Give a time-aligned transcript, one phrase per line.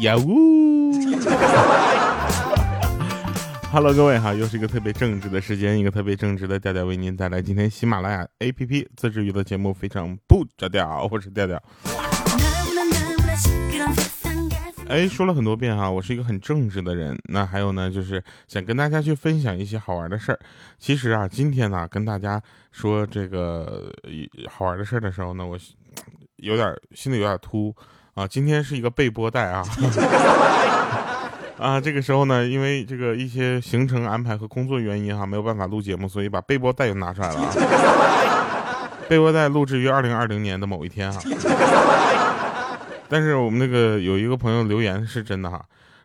[0.00, 0.92] 呀呜
[3.70, 11.62] ！Hello，各位哈，又是一个特别正直的时间，一个特别正直的调调为您带来今天喜马拉雅 APP 自制娱乐节目，非常不着调，我是调调。
[14.88, 17.14] 哎，说了很多遍哈，我是一个很正直的人。
[17.28, 20.40] 那还有呢，就是想跟大家去分享一些好玩的事儿。
[20.78, 22.40] 其实啊，今天呢，跟大家
[22.72, 23.92] 说这个
[24.48, 25.58] 好玩的事儿的时候呢，我
[26.36, 27.74] 有点心里有点突
[28.14, 28.26] 啊。
[28.26, 29.64] 今天是一个备播带啊，
[31.58, 37.52] 啊，这个时候呢，因为这个一些行程安排和工作原因哈，没有办法录节目，所以把备播带又拿出来了啊。
[39.08, 41.20] 备播带录制于二零二零年的某一天哈。
[43.08, 45.60] 但是我们那个有一个朋友留言是真的哈，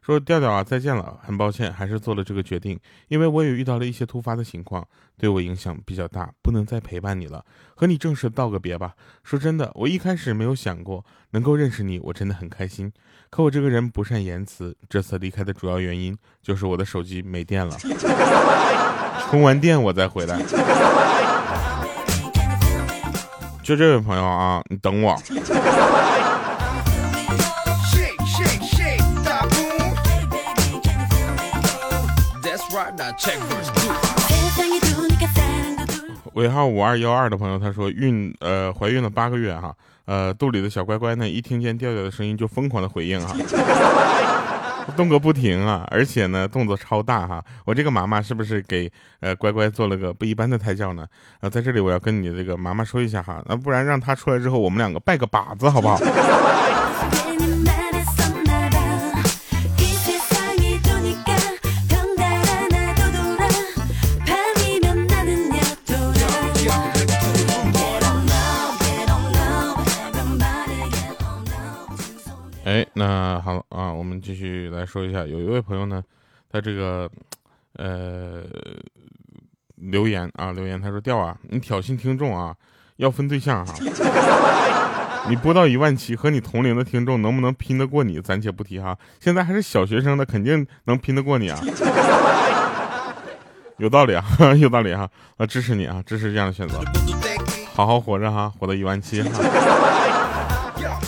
[0.06, 7.44] 说调调啊再见了，很抱歉还是做了这个决定，因为我也遇到了一些突发的情况，对我影响比较大，不能再陪伴你了，
[7.74, 8.94] 和你正式道个别吧。
[9.24, 12.94] 说真的，我一开始没有想过能够认识你，我真的很开心。
[13.32, 17.76] 可我这个人不善言辞，这次离开的主要原因就是我的手机没电了，
[19.28, 20.40] 充完电我再回来。
[23.64, 25.20] 就这位朋友啊，你等我。
[36.34, 39.74] 尾号五二幺二的朋友，他说孕呃怀孕了八个月哈，
[40.06, 43.34] 呃肚里的小乖乖呢，一听见调调的声音就疯狂的回应哈，
[44.98, 48.92] 动个不停啊，而且呢动作超大哈，我这个妈妈是不是给
[49.22, 51.06] 呃乖乖做了个不一般的胎教呢？
[51.40, 55.98] 啊，在这里我要跟你这个妈妈说一下哈，那不然让她出来之后，我们两个拜个把子好不好？
[72.98, 76.02] 那好啊，我们继续来说一下，有一位朋友呢，
[76.50, 77.10] 他这个
[77.74, 78.42] 呃
[79.76, 82.56] 留言啊，留言他说：“调啊，你挑衅听众啊，
[82.96, 83.76] 要分对象哈。
[85.28, 88.98] 你播到一万期，和你同龄的听众能不能拼得过你，暂且不提哈。
[89.20, 91.60] 现在还是小学生的，肯定能拼得过你啊。
[93.78, 94.24] 有道理啊，
[94.58, 96.80] 有道理哈，啊，支持你啊，支持这样的选择，
[97.74, 99.30] 好好活着哈，活到一万七哈。”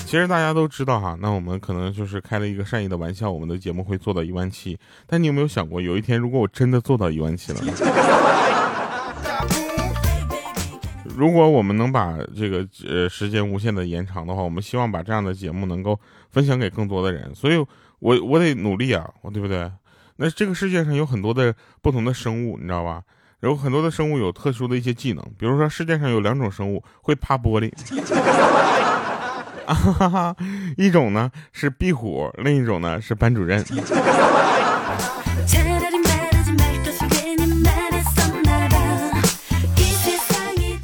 [0.08, 4.80] 其实大家都知道哈，那我们可能就是开了一个善意的玩笑，我们的节目会做到一万七。
[5.06, 7.60] 但你有没有想过，有一天如果我真的做到一万七了，
[11.14, 16.00] 如果我们能把这个呃时间无限的延长的话，我们希望把这样的节目能够
[16.32, 17.36] 分享给更多的人。
[17.36, 17.58] 所以，
[18.00, 19.70] 我我得努力啊，对不对？
[20.16, 23.02] 那这个世界上有很多的不同的生物，你知道吧？
[23.42, 27.70] 有很多的生物有特殊的一些技能，比如说世界上有两种生物会趴玻璃。
[29.68, 30.36] 啊哈哈，
[30.78, 33.64] 一种呢是壁虎，另一种呢是班主任。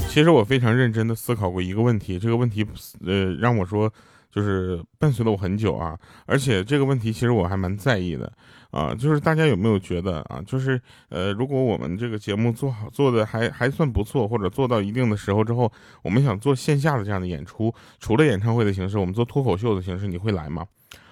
[0.07, 2.65] 其实我非常认真的思考过一个问题，这个问题，
[3.05, 3.91] 呃，让我说。
[4.33, 5.95] 就是伴随了我很久啊，
[6.25, 8.33] 而且这个问题其实我还蛮在意的
[8.73, 8.93] 啊。
[8.93, 10.41] 就是大家有没有觉得啊？
[10.45, 20.65] 就是呃，如果我们这个节目做好做的还还算不错，或者做到一定的时候之后，我们想做线下的这样的演出，除了演唱会的形式，我们做脱口秀的形式，你会来吗？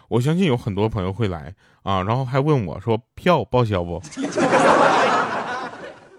[0.09, 4.01] 我相信有很多朋友会来啊，然后还问我说票报销不？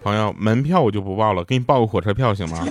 [0.03, 2.67] 朋友，门票我就不报了，给你报个火车票行吗？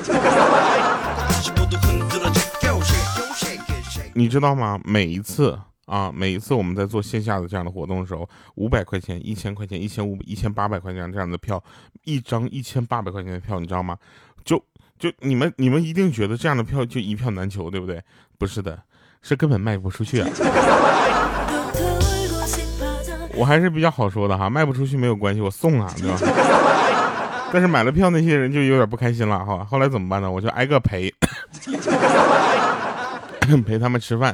[4.13, 4.79] 你知道吗？
[4.83, 5.57] 每一次
[5.91, 11.61] 啊，每一次我们在做线下的这样的活动的时候，五百块钱、一千块钱、一千五、一千八百块钱这样的票，
[12.05, 13.97] 一张一千八百块钱的票，你知道吗？
[14.45, 14.57] 就
[14.97, 18.01] 就你们你们一定觉得这样的票就一票难求，对不对？
[18.37, 18.81] 不是的，
[19.21, 20.29] 是根本卖不出去啊。
[23.35, 26.17] 我还是比较好说的哈，卖不出去没有关系，我送啊，对吧？
[27.51, 29.65] 但是买了票那些人就有点不开心了哈。
[29.65, 30.31] 后来怎么办呢？
[30.31, 31.13] 我就挨个陪。
[33.65, 34.33] 陪他们吃饭。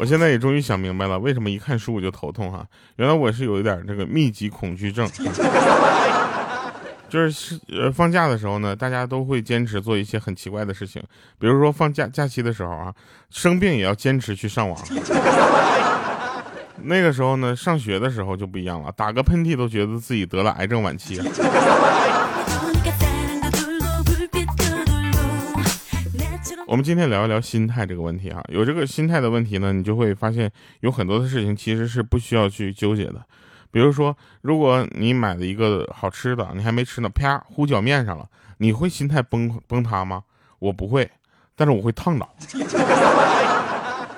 [0.00, 2.66] 我现在也终于想明白了，为什么一看书我就头痛哈？
[2.96, 5.06] 原来我是有一点这个密集恐惧症。
[7.06, 11.02] 就是呃放假的时候呢，大家都会坚持做一些很奇怪的事情，
[11.38, 12.94] 比如说放假假期的时候啊，
[13.28, 14.82] 生病也要坚持去上网。
[16.84, 21.20] 那个时候呢，上学的时候就不一样了，打个喷嚏都觉得自己得了癌症晚期。
[26.70, 30.48] 我们今天聊一聊心态这个问题哈，有这个心态的问题呢，你就会发现
[30.82, 33.20] 有很多的事情其实是不需要去纠结的。
[33.72, 38.24] 比如说，如果你买了一个好吃的，你还没吃呢，啪糊脚面上了，
[38.58, 40.22] 你会心态崩崩塌吗？
[40.60, 41.10] 我不会，
[41.56, 42.32] 但是我会烫到。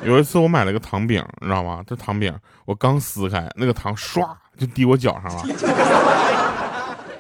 [0.05, 1.83] 有一次我买了个糖饼，你知道吗？
[1.87, 4.29] 这糖饼我刚撕开，那个糖唰
[4.59, 5.43] 就滴我脚上了。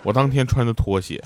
[0.02, 1.24] 我当天穿的拖鞋，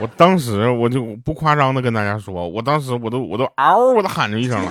[0.00, 4.70] 我当时我就不夸张的跟大家说，我当时我都我都嗷我都喊着一声了。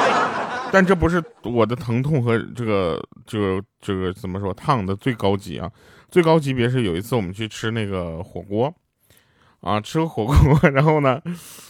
[0.72, 5.70] 但这不是我的疼痛和这个这个这个怎么说烫的最高级啊？
[6.10, 8.72] 最高级别是有一次我们去吃那个火锅。
[9.60, 11.20] 啊，吃个火锅，然后呢，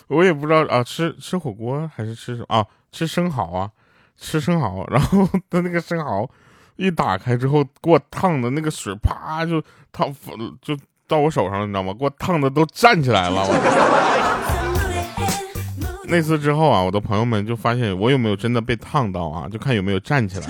[0.06, 2.64] 我也不知道啊，吃吃火锅还是吃什么啊？
[2.92, 3.68] 吃生蚝啊，
[4.16, 6.30] 吃生蚝，然后他那个生蚝
[6.76, 9.60] 一打开之后，给我烫的那个水啪就
[9.90, 10.14] 烫，
[10.62, 10.76] 就
[11.10, 11.92] 到我手上了，你知道吗？
[11.92, 13.44] 给我烫的都站起来了。
[16.06, 19.48] 那次之后啊，我的朋友们就发现我有没有真的被烫到啊？
[19.50, 20.46] 就看有没有站起来。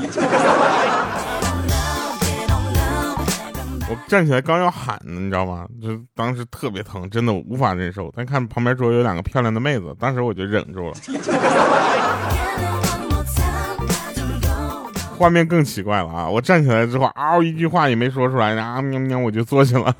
[3.88, 5.66] 我站起来刚要喊呢，你知道吗？
[5.82, 8.12] 就当时特别疼，真的无法忍受。
[8.14, 10.96] 但看旁边桌有两个漂亮的妹子，当时我就忍住了。
[15.18, 16.28] 画面更奇怪了啊！
[16.28, 19.94] 我站起来之后，嗷一句话也没说出来，啊喵喵我就坐下了。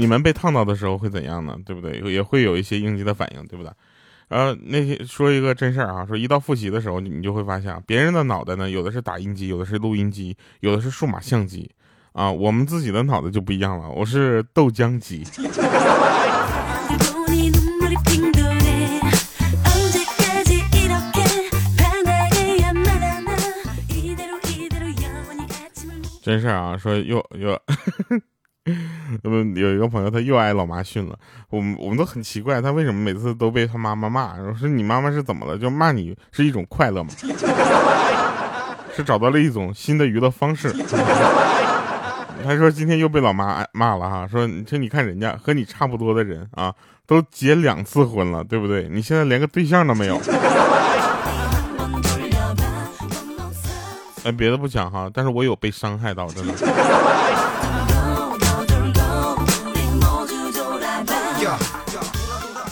[0.00, 1.54] 你们被烫到的时候会怎样呢？
[1.66, 2.00] 对不对？
[2.10, 3.70] 也会有一些应激的反应，对不对？
[4.28, 11.70] 然后那些说一个真事儿啊，说一到复习的时候，你就会发现，别人的脑袋呢，有的是打印机，有的是录音机，有的是数码相机，
[12.12, 15.22] 啊，我们自己的脑袋就不一样了，我是豆浆机。
[26.22, 27.60] 真事儿啊，说又又。
[29.22, 31.18] 那么有一个朋友，他又挨老妈训了。
[31.48, 34.34] 我们我们都很奇怪，他为什么每次都被他妈妈骂？
[34.36, 35.56] 我说你妈妈是怎么了？
[35.56, 37.10] 就骂你是一种快乐吗？
[38.94, 40.70] 是找到了一种新的娱乐方式。
[42.44, 46.74] 他说今天又被老妈骂了哈，说你说你看人家和你差不多的人啊，
[47.06, 48.88] 都结两次婚了，对不对？
[48.90, 50.20] 你现在连个对象都没有。
[54.24, 56.52] 哎，别的不讲哈，但是我有被伤害到，真的。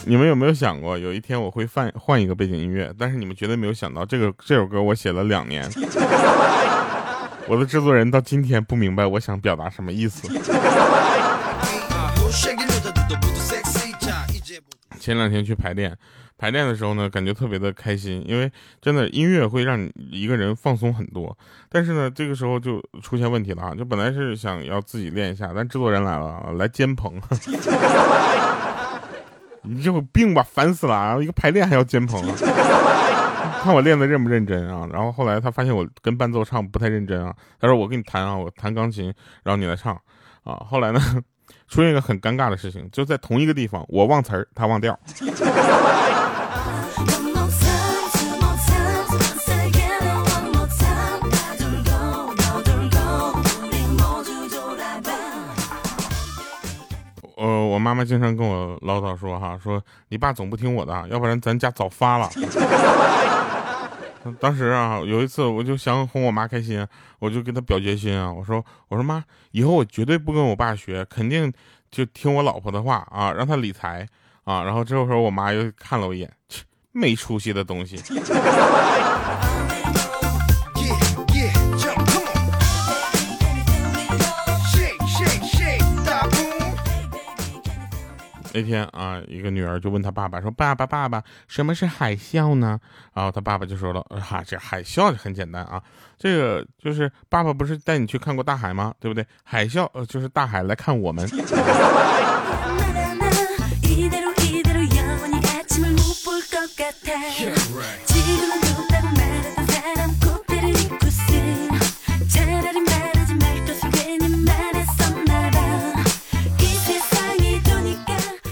[0.08, 2.90] 你们有没有想过，有一天我会换换一个背景音乐？
[2.98, 5.68] 但是你们绝对没有想到，这个这首歌我写了两年，
[7.46, 10.26] 我的制作人到今天不明白我想表达什么意思。
[14.98, 15.94] 前两天去排练，
[16.38, 18.50] 排练的时候呢，感觉特别的开心，因为
[18.80, 21.36] 真的音乐会让你一个人放松很多。
[21.68, 23.74] 但是呢，这个时候就出现问题了啊！
[23.74, 27.12] 就本来是想要自己练一下，但制作人来了，来监棚。
[29.62, 30.94] 你这有病吧，烦死了！
[30.94, 32.22] 然后一个排练还要监棚，
[33.62, 34.88] 看我练的认不认真啊？
[34.92, 39.12] 然后后来他发现我跟伴奏唱不太认真啊，他说我跟你弹啊，我弹钢琴，
[39.42, 39.94] 然后你来唱
[40.44, 40.54] 啊。
[40.68, 41.00] 后来呢？
[41.66, 44.98] 出现一个很尴尬的事情，就在同一个地方，我忘词儿，他忘调。
[57.48, 62.28] 呃，我妈妈经常跟我唠叨说哈，说你爸总不听我的，要不然咱家早发了。
[64.38, 66.86] 当时啊，有一次我就想哄我妈开心，
[67.18, 71.50] 我就跟她表决心啊，我说我说妈，以后我绝对不跟我爸学，肯定
[71.90, 74.06] 就听我老婆的话啊，让她理财
[74.44, 74.62] 啊。
[74.62, 77.96] 然后这会儿我妈又看了我一眼，切，没出息的东西。
[88.58, 92.78] 那天啊，一个女儿就问他爸爸说：“爸爸，爸爸，什么是海啸呢？”
[93.14, 95.80] 然后他爸爸就说了：“哈，这海啸就很简单啊，
[96.18, 98.92] 这个就是爸爸不是带你去看过大海吗？
[98.98, 99.24] 对不对？
[99.44, 101.24] 海啸呃就是大海来看我们。”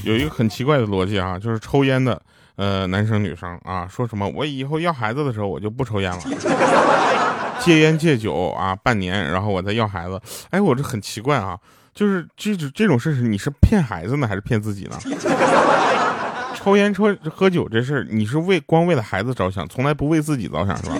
[0.06, 2.20] 有一个很奇怪的逻辑啊，就是抽烟的，
[2.54, 6.20] 呃，男生女生啊，说什么我以后要孩子的时候我就不抽烟了，
[7.58, 10.20] 戒烟戒酒啊，半年，然后我再要孩子。
[10.50, 11.58] 哎，我这很奇怪啊，
[11.92, 14.96] 就是这这种事是你是骗孩子呢，还是骗自己呢？
[16.54, 20.96] 抽烟抽喝酒这事儿，你是为光为了孩子着想，从来不为自己着想是吧？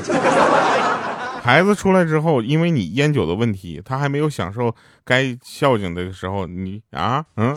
[1.43, 7.57] 孩子出来之后，因为你烟酒的问题，他还没有享受该孝敬的时候，你啊，嗯。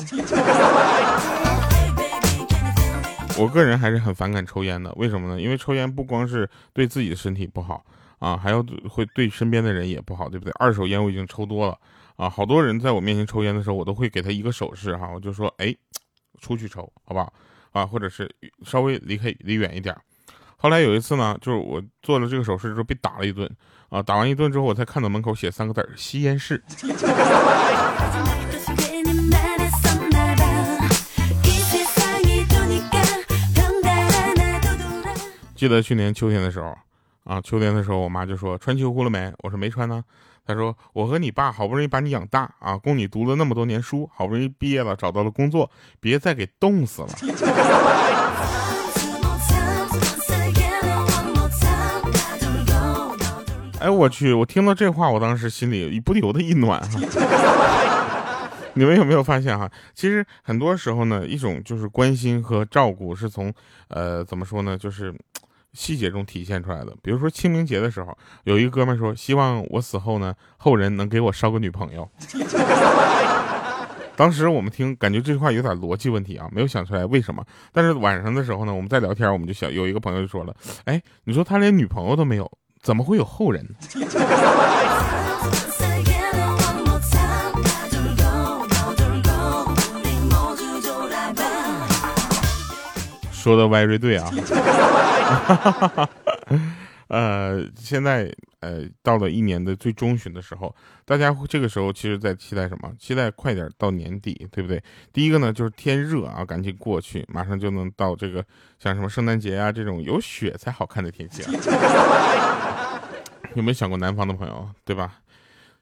[3.39, 5.41] 我个人还是很反感抽烟的，为什么呢？
[5.41, 7.83] 因为抽烟不光是对自己的身体不好
[8.19, 10.51] 啊，还要会对身边的人也不好，对不对？
[10.59, 11.77] 二手烟我已经抽多了
[12.17, 15.73] 啊，好多人在我面前抽烟的时候，我都会给他一个手势哈，我就说，哎，
[16.41, 17.31] 出去抽，好不好？
[17.71, 18.29] 啊，或者是
[18.65, 19.95] 稍微离开离远一点。
[20.57, 23.49] 后来有一次呢，就是我做了这个手势之后被打了一顿
[23.87, 26.61] 啊，打完一顿之后，我才看到门口写三个字儿：吸烟室。
[35.59, 36.73] 记得去年秋天的时候，
[37.25, 39.29] 啊，秋天的时候，我妈就说穿秋裤了没？
[39.39, 40.01] 我说没穿呢。
[40.47, 47.09] 她说我和你爸好不容易把你养大啊，供你读了那么多年书，好不容易毕业了，找到了工作，别再给冻死了。
[53.81, 54.31] 哎，我去！
[54.31, 57.01] 我听到这话，我当时心里不由得一暖哈。
[58.75, 59.69] 你们有没有发现哈？
[59.93, 63.53] 其实很多时候呢，一种就是关心和照顾是从，
[63.89, 65.13] 呃，怎么说呢，就是
[65.73, 66.95] 细节中体现出来的。
[67.01, 72.09] 比如说清明节的时候，有一个哥们说，希望我死后呢，后人能给我捎个女朋友。
[74.15, 77.41] 当时我们听，感觉这句话有点逻辑问题啊，没有想出来为什么。
[77.71, 83.65] 但是晚上的时候呢，我们在聊天，我们就想，有一个朋友就说了，哎，你说他连女朋友都没有，怎么会有后人？
[93.49, 94.29] 说的 very 对啊，
[97.09, 102.93] 呃，现在呃到了一年的最中旬的时候，大家这个时候其实在期待什么？
[102.99, 104.79] 期待快点到年底，对不对？
[105.11, 108.45] 第一个呢就是天热啊，赶紧过去，马上就能到这个
[108.77, 111.51] 像什么圣诞节啊这种有雪才好看的天气啊。
[113.55, 115.15] 有没有想过南方的朋友，对吧？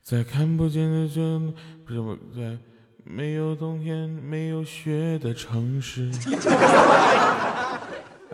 [0.01, 1.37] 在看不见的这
[1.85, 2.57] 不是我在。
[3.09, 6.11] 没有冬天，没有雪的城市。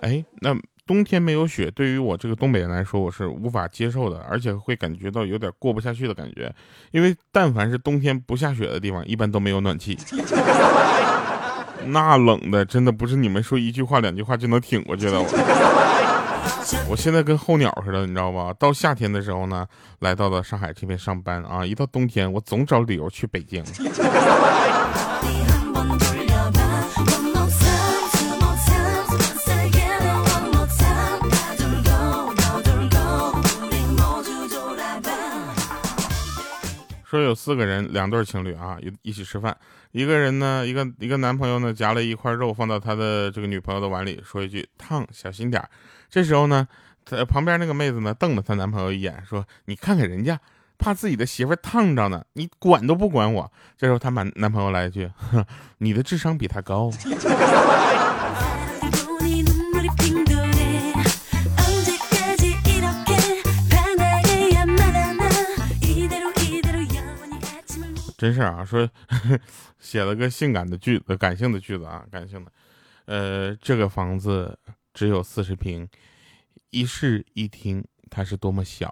[0.04, 0.54] 哎，那
[0.86, 6.54] 冬天没有雪，对于我这个东北人来说，我是无法接受的，而且会感觉到有点过不下去的感觉。
[6.92, 9.98] 因为但凡是冬天不下雪的地方，一般都没有暖气，
[11.88, 15.24] 那冷的真的不是你们说一句话两句话就能挺过去的。
[16.90, 18.54] 我现在跟候鸟似的，你知道吧？
[18.60, 19.66] 到夏天的时候呢，
[20.00, 23.64] 来到了上海这边上班啊，一到冬天，我总找理由去北京。
[37.14, 39.56] 说有四个人，两对情侣啊，一一起吃饭。
[39.92, 45.64] 一个人呢，一个一个男朋友呢，夹了一块肉放到他的这个女朋友的碗里，说一句烫，小心点
[46.10, 46.68] 这时候呢，
[47.06, 50.40] 他旁边那个妹子呢，瞪了她男朋友一眼，说：“你看看人家，
[50.80, 55.08] 怕自己的媳妇烫着呢，你管都不管我。”这时候她男男朋友来一句
[55.78, 56.90] ：“你的智商比他高。”
[68.24, 68.90] 真事啊，说
[69.80, 72.52] 写了个性感的句子，感性的句子啊，感性的。
[73.04, 74.58] 呃，这个房子
[74.94, 75.86] 只有四十平，
[76.70, 78.90] 一室一厅，它是多么小。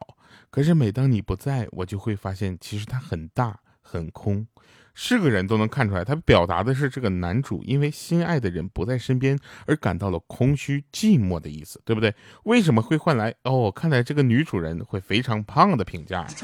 [0.50, 4.46] 可是每当你不在，我就会发现，其实它很大很空。
[4.94, 12.14] 是个人都能看出来，他表达的是这个男主因为心爱的人不在身边而感到了空虚寂寞的意思，对不对？
[12.44, 13.72] 为什么会换来哦？
[13.72, 16.28] 看来这个女主人会非常胖的评价。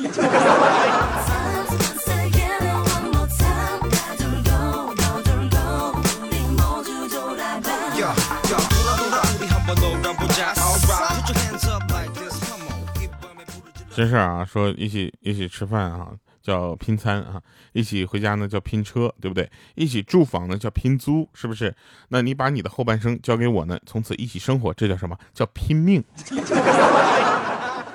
[13.97, 16.11] 真事儿啊，说一起一起吃饭啊，
[16.43, 17.41] 叫拼餐啊；
[17.73, 19.49] 一起回家呢，叫拼车，对不对？
[19.73, 21.75] 一起住房呢，叫拼租，是不是？
[22.09, 25.17] 那你把你的后半生交给我呢，从此一起生活，这叫什么？
[25.33, 26.03] 叫拼命。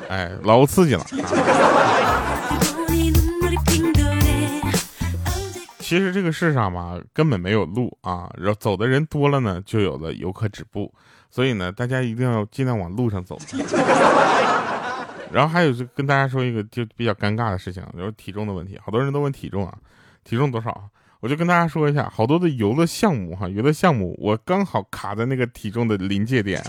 [0.08, 1.06] 哎，老刺激了。
[5.78, 10.92] 其实这个世上吧，根本没有路啊，然后走的人多了呢，就有了游客止步。
[11.30, 13.38] 所以呢，大家一定要尽量往路上走。
[15.32, 18.78] 然后还有就跟大家说一个就比较尴尬的事情，就是体重的问题。
[18.84, 19.74] 好多人都问体重啊，
[20.24, 20.88] 体重多少？
[21.20, 26.62] 我就跟大家说一下，好多的游乐项目哈，游乐项目我刚好卡在那个体重的临界点。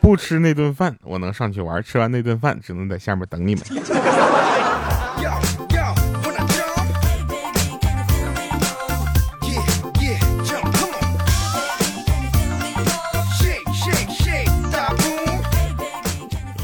[0.00, 3.64] 不吃那顿饭，我能上去玩；吃完那顿饭，只能在下面等你们。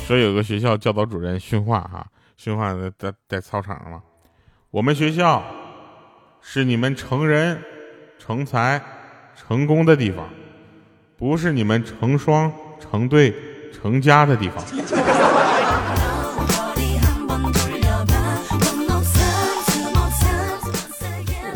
[0.07, 4.01] 说有个学校教导主任训话哈，训话在在操场上了。
[4.71, 5.43] 我们学校
[6.41, 7.61] 是你们成人、
[8.17, 8.81] 成才、
[9.35, 10.29] 成功的地方，
[11.19, 13.35] 不是你们成双、成对、
[13.73, 14.65] 成家的地方。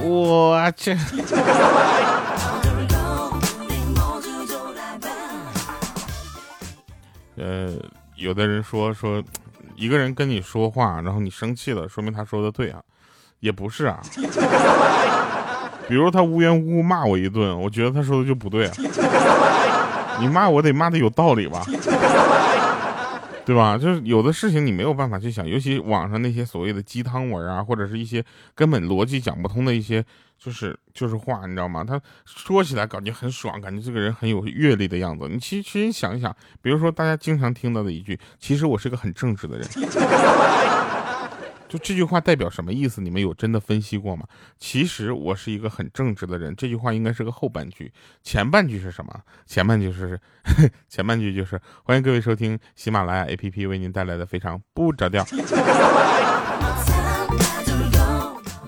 [0.03, 0.99] 我去。
[7.37, 7.73] 呃，
[8.21, 9.23] 有的人说说，
[9.77, 12.79] 一个人跟你说话，然后你生气了，说明他说的对啊，
[13.41, 13.99] 也不是啊。
[15.89, 18.73] 比如他无缘无故骂我一顿，我觉得他说的就不对啊。
[20.21, 21.65] 你骂我得骂的有道理吧，
[23.51, 23.77] 对吧？
[23.77, 30.05] 就是有的事情你没有办法去想，尤其网上那些所谓的鸡汤文啊，或者是一些根本逻辑讲不通的一些。
[30.43, 31.85] 就是就是话，你知道吗？
[31.85, 35.29] 他说起来感觉很爽，感觉这个人很有阅历的样子。
[35.29, 39.69] 你其实你想一想，比如说大家经常听到的一句，其实我是个很正直的人。
[41.71, 43.01] 就这句话代表什么意思？
[43.01, 44.27] 你们有真的分析过吗？
[44.59, 46.53] 其实我是一个很正直的人。
[46.57, 47.93] 这句话应该是个后半句，
[48.25, 49.23] 前半句是什么？
[49.47, 50.21] 前半句是
[50.91, 55.25] 前半句就是欢迎各位收听喜马拉雅 APP 为您带来的非常不着调。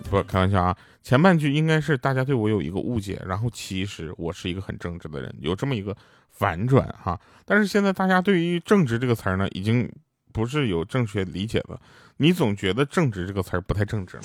[0.08, 5.96] 不开玩笑啊，前半句应该是大家对我有一个误解，然后其实我是一个很正直的人，有这么一个
[6.30, 7.18] 反转哈。
[7.44, 9.90] 但是现在大家对于正直这个词儿呢，已经
[10.32, 11.78] 不是有正确理解的。
[12.16, 14.18] 你总觉得正直这个词儿不太正直，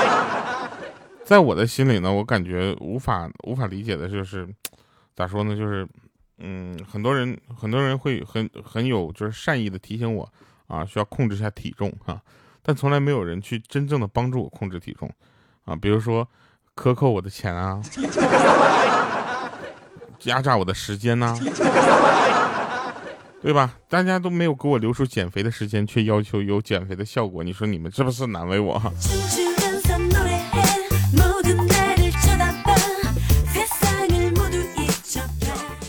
[1.24, 4.48] 在我的心里呢，我感觉无法无法理解的就是，
[5.14, 5.56] 咋说呢？
[5.56, 5.86] 就是
[6.38, 10.28] 嗯，很多人很多人会很很有就是善意的提醒我
[10.66, 12.20] 啊，需要控制一下体重哈。
[12.62, 15.10] 但从来没有人去真正的帮助我控制体重，
[15.64, 16.28] 啊，比如说
[16.74, 17.80] 克扣我的钱啊，
[20.24, 21.36] 压榨我的时间呐，
[23.42, 23.74] 对吧？
[23.88, 28.80] 大家都没有给我留出减肥的时间，却要求有减肥的效果，你说你们是不是难为我？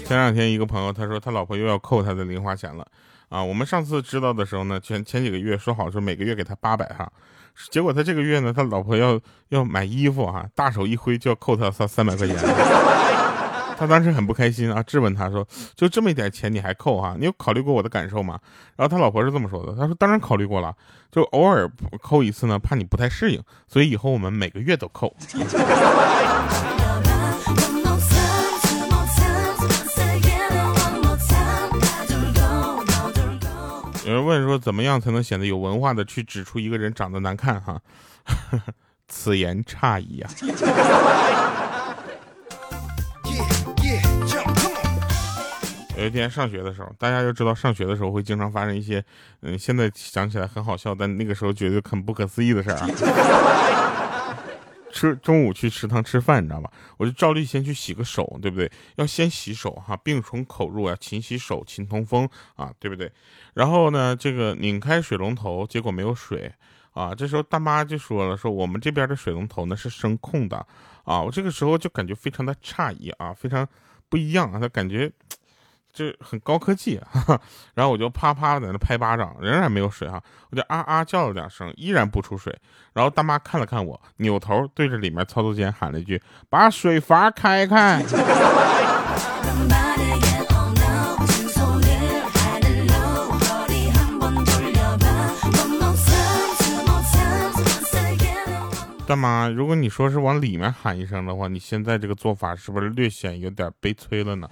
[0.05, 2.85] 前两天一个朋友他说他老婆又要扣他的零花钱了。
[3.29, 7.11] 啊，我们上次知道的时候呢，前前几个月说好说每个月给他八百哈，
[7.71, 12.35] 结果他这个月呢，他老婆要要买衣服哈，大手一挥就要扣他三三百块钱，
[13.77, 17.15] 他当时很不开心啊，质问他说，就这么一点钱你还扣哈？
[17.19, 18.39] 你有考虑过我的感受吗？
[18.75, 20.73] 然后他老婆是这么说的，他说当然考虑过了，
[21.11, 21.69] 就偶尔
[22.01, 25.15] 扣一次呢，怕你不太适应，所以以后我们每个月都扣。
[34.05, 37.59] 有人问说，怎么样才能显得有文化的去指出一个人长得难看？
[37.61, 37.81] 哈，
[39.07, 40.29] 此言差矣啊！
[45.95, 49.03] 有一天上学的时候，大家就知道上学的时候会经常发生一些，
[49.41, 52.89] 嗯，现在想起来很好笑，但那个时候觉得很不可思议的事儿啊。
[54.91, 56.71] 吃中午去食堂吃饭，你知道吧？
[56.97, 58.71] 我就照例先去洗个手，对不对？
[58.95, 63.11] 要先洗手哈，病从口入啊，勤洗手，勤通风啊，对不对？
[63.53, 66.51] 然后呢，这个拧开水龙头，结果没有水
[66.91, 67.13] 啊。
[67.13, 70.57] 这时候大妈就说了，说我们这边的水龙头呢是声控的
[71.03, 71.21] 啊。
[71.21, 73.67] 我这个时候就感觉非常的诧异啊，非常
[74.09, 75.11] 不一样啊，他感觉。
[75.93, 76.99] 就很高科技，
[77.75, 82.57] 然后我就啪啪在那拍巴掌，仍然没有水哈，我就啊啊叫了两声，依然不出水。
[82.93, 88.03] 然后大妈看了看我，扭头对着里面操作间喊了一句：“把水阀开开。”
[99.13, 104.49] 大妈，如果你说是往里面喊一声的话，你现在这个做法是不是略显有点悲催了呢？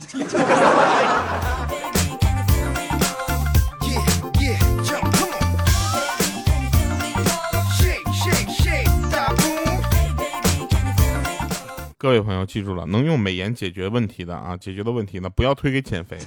[11.97, 16.19] 各位朋友，记住了，能用美颜解决问题的啊，解决的问题呢，不要推给减肥。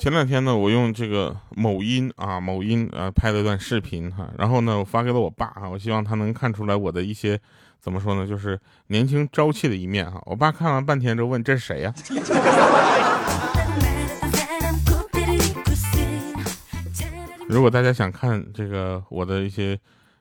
[0.00, 7.38] 前两天呢，我用这个某音啊，某音啊拍了一段视频哈，然后呢，我发给了我爸啊，我希望他能看出来我的一些
[7.78, 10.18] 怎么说呢，就是年轻朝气的一面哈。
[10.24, 11.92] 我爸看完半天之后问：“这是谁呀？”
[17.46, 19.78] 如果大家想看这个我的一些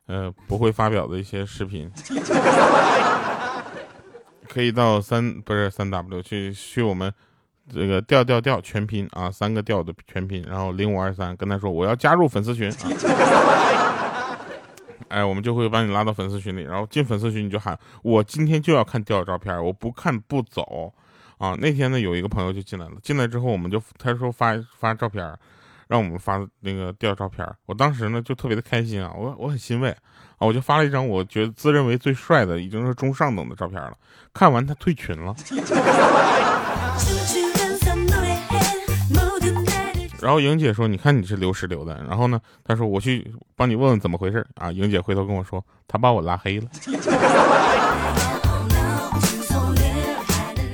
[0.07, 1.89] 呃不会发表的一些视频。
[4.49, 7.13] 可以到三不是三 w 去去我们
[7.73, 12.75] 这个调调调全拼啊，三个调的全拼，然后零五二三跟他说我要加入粉丝群啊，
[15.09, 20.91] 哎，我们就会把你拉到粉丝群里，然后进粉丝群你就喊我今天就要看调照片，我不看不走
[21.37, 21.55] 啊。
[21.59, 25.37] 那天呢有一个朋友就进来了，进来之后我们就他说发发照片。
[25.89, 29.89] 让我们发那个调照片，我当时呢就特别的开心啊，我我很欣慰
[30.37, 33.97] 啊，我就发了一张我觉得自认为最帅的，已经是中上等的照片了。
[34.31, 35.33] 看完他退群了，
[40.21, 46.67] 然后莹姐说：“你看你是流失流的。”然后呢，她说：“我去帮你问问怎么回事啊。”莹姐回头跟我说：“她把我拉黑了。”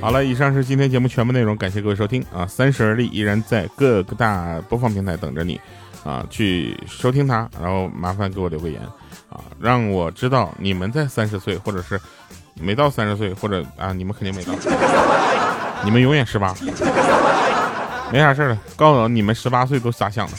[0.00, 2.46] 好了，以上是今天节目全部内容，感谢各位收听啊！
[2.46, 5.60] 三十而立依然在各个大播放平台等着你
[6.04, 8.80] 啊，去收听它，然后麻烦给我留个言
[9.28, 12.00] 啊，让我知道你们在三十岁，或者是
[12.54, 14.52] 没到三十岁，或者啊，你们肯定没到，
[15.82, 16.54] 你们永远十八，
[18.12, 20.32] 没啥事了，告诉我你们十八岁都咋想的。